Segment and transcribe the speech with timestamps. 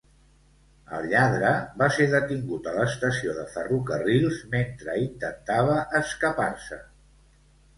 [0.99, 1.51] El lladre
[1.81, 6.83] va ser detingut a l'estació de Ferrocarrils mentre intentava escapar-se.